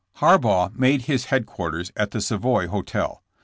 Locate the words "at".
1.95-2.09